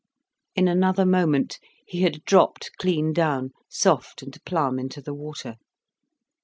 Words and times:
In 0.55 0.67
another 0.67 1.05
moment, 1.05 1.59
he 1.85 2.01
had 2.01 2.25
dropped 2.25 2.71
clean 2.79 3.13
down, 3.13 3.51
soft 3.69 4.23
and 4.23 4.35
plumb, 4.45 4.79
into 4.79 4.99
the 4.99 5.13
water. 5.13 5.57